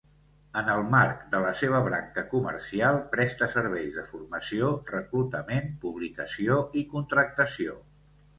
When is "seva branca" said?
1.59-2.23